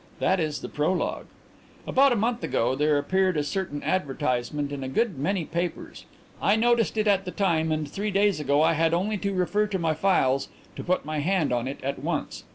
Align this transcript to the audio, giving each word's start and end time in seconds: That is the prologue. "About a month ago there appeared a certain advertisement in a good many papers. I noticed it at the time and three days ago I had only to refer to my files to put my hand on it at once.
That 0.19 0.39
is 0.39 0.61
the 0.61 0.67
prologue. 0.67 1.27
"About 1.85 2.11
a 2.11 2.15
month 2.15 2.43
ago 2.43 2.73
there 2.75 2.97
appeared 2.97 3.37
a 3.37 3.43
certain 3.43 3.83
advertisement 3.83 4.71
in 4.71 4.83
a 4.83 4.87
good 4.89 5.19
many 5.19 5.45
papers. 5.45 6.05
I 6.41 6.55
noticed 6.55 6.97
it 6.97 7.05
at 7.07 7.23
the 7.23 7.29
time 7.29 7.71
and 7.71 7.87
three 7.87 8.09
days 8.09 8.39
ago 8.39 8.63
I 8.63 8.73
had 8.73 8.95
only 8.95 9.19
to 9.19 9.31
refer 9.31 9.67
to 9.67 9.77
my 9.77 9.93
files 9.93 10.47
to 10.75 10.83
put 10.83 11.05
my 11.05 11.19
hand 11.19 11.53
on 11.53 11.67
it 11.67 11.79
at 11.83 11.99
once. 11.99 12.45